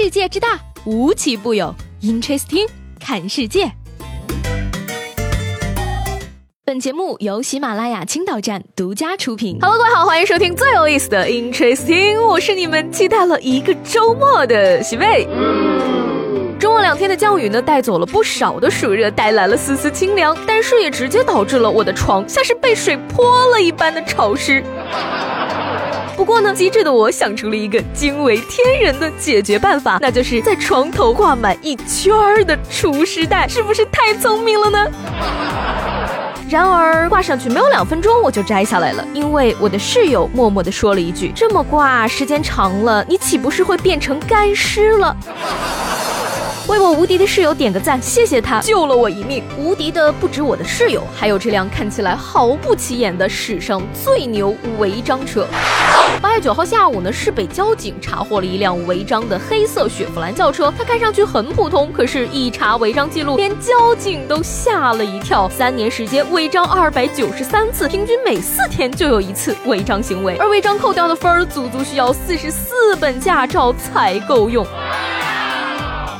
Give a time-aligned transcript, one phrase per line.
[0.00, 1.74] 世界之大，无奇不有。
[2.02, 2.68] Interesting，
[3.00, 3.68] 看世界。
[6.64, 9.58] 本节目由喜马拉雅青岛站独家出品。
[9.60, 15.26] Hello，各位好，欢迎收听最有意思的 Interesting，我是你们期待了一个周末的喜妹。
[16.60, 24.62] 周末两天的降雨呢，带走了不少的暑热，带来了丝丝清凉，但是也直接导致了我的床像是被水泼了一般的潮湿。
[26.18, 34.84] 不过呢，机智的我想出了一个惊为天人的解决办法，那就是在床头挂满一圈儿的除湿袋，是不是太聪明了呢？
[36.50, 45.16] 然而挂上去没有两分钟，我就摘下来了，因为我的室友默默地说了一句：“这么挂，时间长了，你岂不是会变成干尸了？”
[46.68, 49.42] 为我无敌的室友点个赞，谢谢他救了我一命。
[49.56, 55.46] 无敌的不止我的室友，还有这辆看起来毫不起眼的史上最牛违章车。
[56.20, 65.48] 八月九号下午呢，市北交警查获了一辆违章的黑色雪佛兰轿车，它看上去很普通，可是，一查违章记录，连交警都吓了一跳。
[65.48, 74.66] 三年时间违章二百九十三次，平均每四天就有一次违章行为，而违章扣掉的分儿，足足需要四十四本驾照才够用。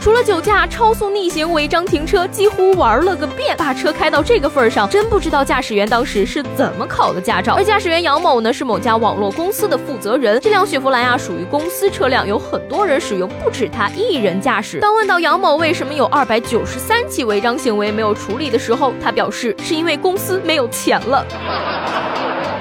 [0.01, 7.55] 除了酒驾、超速逆行、违章停车，几乎玩了个遍，把车开到这个份儿上，真不知道驾驶员当时是怎么考的驾照。
[7.57, 10.41] 而驾驶员杨某呢，是某家网络公司的负责人。
[10.41, 14.79] 这辆雪佛兰啊，属于公司车辆，有很多人使用，不止他一人驾驶。
[14.81, 22.18] 当问到杨某为什么有二百九十三起违章行为没有处理的时候，他表示是因为公司没有钱了。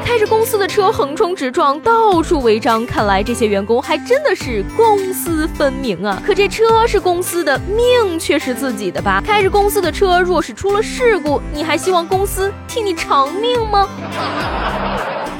[0.07, 6.23] 开着公司的车横冲直撞，到处违章，看来这些员工还真的是公私分明啊。
[6.25, 9.21] 可这车是公司的，命却是自己的吧？
[9.27, 13.85] 开着公司的车，若是出了事故，你还希望公司替你偿命吗？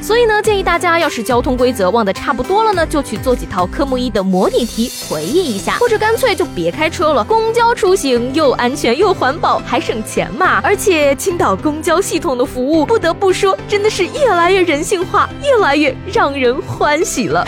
[0.00, 7.22] 所以呢，建议大家要是交通规则忘得差不多了呢，就去做几套科目一的模拟题回忆一下，或者干脆就别开车了。
[7.24, 10.60] 公交出行又安全又环保，还省钱嘛！
[10.62, 17.46] 而且青岛公交系统的服务，不得不说，真的是越来越人性化，越来越让人欢喜了。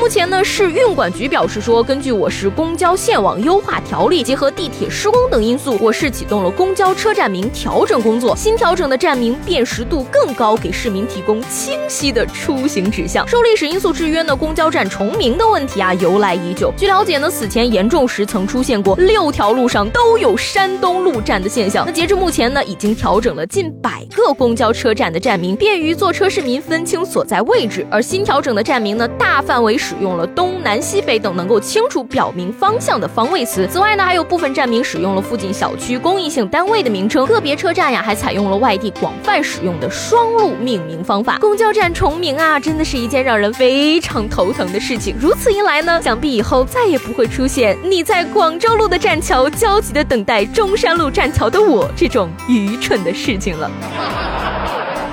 [0.00, 8.36] 目前呢，市运管局表示说，根据我市公交线网优化条例，结合地铁施工等因素，我市启动了公交车站名调整工作。
[8.36, 11.42] 新调整的站名辨识度更高，给市民提供
[11.72, 13.26] 清晰的出行指向。
[13.26, 16.70] 受历史因素制约呢，公交站重名的问题啊，由来已久。
[16.76, 21.86] 据了解呢，此前严重时曾出现过六条路上都有山东路站的现象。
[21.86, 27.86] 那截至目前呢，已经调整了近百个公交车站的站名，便于坐车市民分清所在位置。
[27.90, 33.66] 而新调整的站名呢，大范围使用了东南西北等能够清楚表明方向的方位词。
[33.72, 37.24] 此外呢，还有部分站名使用了附近小区、公益性单位的名称。
[37.24, 41.38] 个别车站呀，还采用了外地广泛使用的双路命名方法。
[41.38, 45.14] 公交站重名啊，真的是一件让人非常头疼的事情。
[45.20, 53.70] 如此一来呢，想必以后再也不会出现你在广州路的栈桥焦急的等待中山路栈桥的我这种愚蠢的事情了。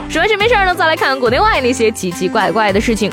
[0.10, 3.12] 说完这没事儿呢，再来看看国内外那些奇奇怪怪的事情。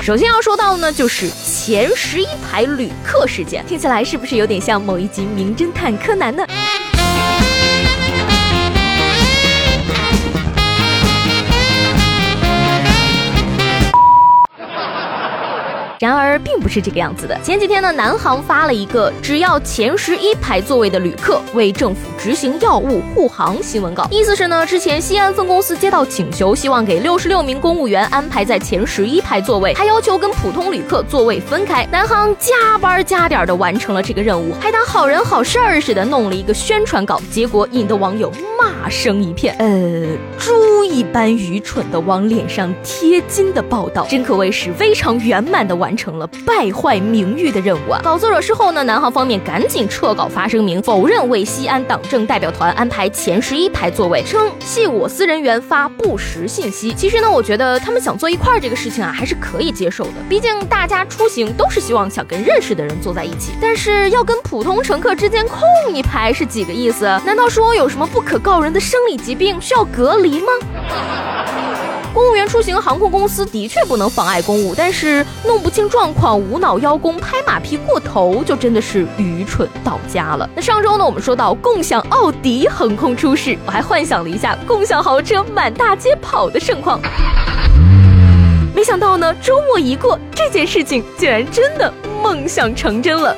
[0.00, 6.46] 首先要说到的呢，就是前十一排旅客事件，听起来是不是有点像某一集《名侦探柯南》呢？
[16.00, 17.38] 然而并不是这个样子的。
[17.42, 31.86] 前几天呢，南航发了一个只要前十一排座位的旅客为政府执行药物护航新闻稿，意思是呢，之前西安分公司接到请求，希望给六十六名公务员安排在前十一排座位，还要求跟普通旅客座位分开。
[31.92, 39.54] 南航加班加点的完成了这个任务，还当好人好事儿似的弄了一个宣传稿，结果引得网友骂声一片。
[39.58, 39.68] 呃，
[40.38, 40.50] 猪
[40.84, 45.96] 一般愚蠢的往脸上贴金的报道，真可谓是非常圆满的完。
[46.00, 48.00] 成了败坏名誉的任务啊！
[48.02, 56.94] 稿子惹事后呢，南航方面赶紧撤稿发声明，否认为西安党政代表团安排前十一排座位，称系我司人员发不实信息。
[56.94, 60.12] 其实呢，我觉得他们想坐一块儿这个事情啊，还是可以接受的。
[60.26, 65.60] 毕竟大家出行都是希望想跟认识的人坐在一起，但是要跟普通乘客之间空
[65.92, 67.04] 一排是几个意思？
[67.26, 70.46] 难道说有什么不可告人的生理疾病需要隔离吗？
[72.12, 80.50] 公务员出行，航空公司的确不能妨碍公务，但是弄不清状况、无脑邀功、拍马屁过头，就真的是愚蠢到家了。
[80.56, 87.00] 那上周呢，我们说到共享奥迪横空出世，我还幻想了一下共享豪车满大街跑的盛况，
[88.74, 93.36] 没想到呢，周末一过，这件事情竟然真的梦想成真了。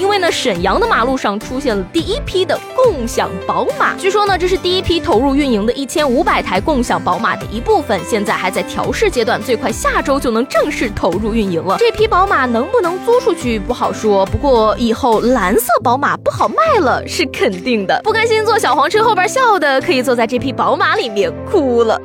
[0.00, 3.94] 因为呢，沈阳的马路上出现了第一批的共享宝马。
[3.96, 11.76] 据说呢，这是第一批投入运营的一千五百台共享宝马的一部分，现在还在调试阶段，最快下周就能正式投入运营了。
[11.78, 18.00] 这批宝马能不能租出去不好说，不过以后蓝色宝马不好卖了是肯定的。
[18.02, 22.00] 不甘心坐小黄车后边笑的，可以坐在这匹宝马里面哭了。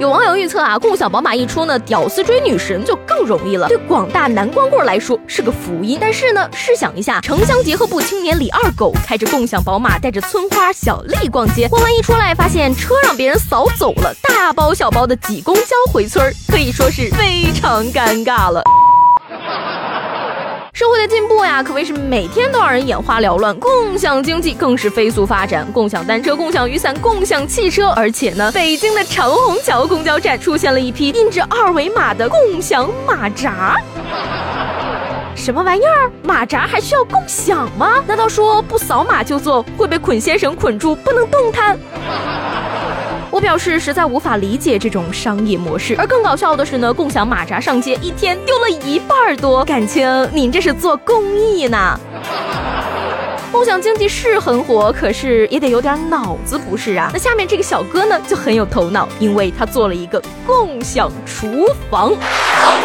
[0.00, 3.68] 有网友预测啊，共享宝马一出呢，屌丝追女神就更容易了。
[3.68, 5.98] 对广大男光棍来说是个福音。
[6.00, 18.62] 但是呢，试想一下，城乡结合部青年李二狗开着共享宝马，带着村花小丽逛街，逛完一出来，发现车让别人扫走了，大包小包的挤公交回村儿，可以说是非常尴尬了。
[20.74, 23.56] 社会的进步呀，可谓是每天都让人眼花缭乱。
[23.60, 33.76] 共享经济更是飞速发展，共享单车、共享雨伞、共享汽车，而且呢，北京的长虹桥公交站出现了一批印着二维码的共享马扎。
[35.36, 36.10] 什么玩意儿？
[36.24, 38.02] 马扎还需要共享吗？
[38.08, 41.78] 难道说不扫码就坐会被捆仙绳捆住，不能动弹？
[43.34, 51.98] 我表示实在无法理解这种商业模式，而更搞笑的是呢，共享马扎上街一天丢了一半多，感情您这是做公益呢？
[53.54, 57.08] 共享经济是很火，可是也得有点脑子不是啊？
[57.12, 62.12] 那下面这个小哥呢就很有头脑，因为他做了一个共享厨房。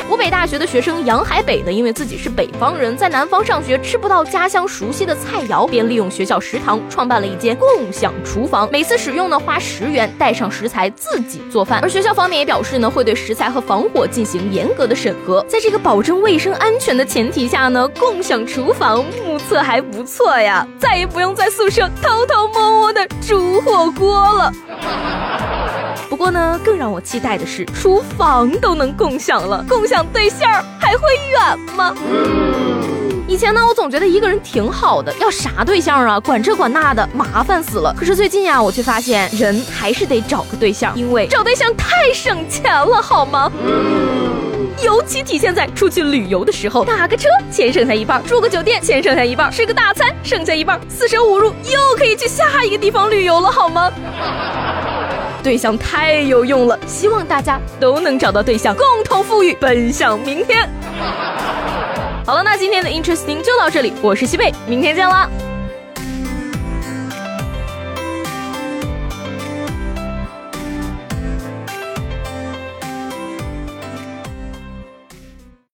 [0.07, 8.69] 湖北大学的学生杨海北呢，因为自己是北方人，在南方上学吃不到家乡熟悉的菜肴，便利用学校食堂创办了一间共享厨房。
[8.71, 11.79] 每次使用呢花十元，带上食材自己做饭。
[11.81, 15.43] 而学校方面也表示呢，会对食材和防火进行严格的审核。
[15.47, 24.51] 在这个保证卫生安全的前提下呢，共享厨房目测还不错呀，再也不用在宿舍偷偷摸摸的煮火锅了。
[26.09, 31.01] 不过呢，更让我期待的是，厨房都能共享了，共享对象还会
[31.31, 31.93] 远吗？
[33.27, 36.19] 以前呢，我总觉得一个人挺好的，要啥对象啊？
[36.19, 37.93] 管这管那的，麻烦死了。
[37.95, 43.51] 可是最近呀，我却发现，人还是得找个对象，因为找对象太省钱了，好吗？
[44.83, 53.91] 尤其体现在出去旅游的时候，打个车钱剩下一半，住个酒店钱剩下一半，吃个大餐剩下一半，四舍五入又可以去下一个地方旅游了，好吗？
[55.43, 60.69] 对象太有用了，希望大家都能找到对象，共同富裕，奔向明天。
[62.25, 65.29] 好了，那今天的 Interesting 就到这里，我是西贝，明天见啦。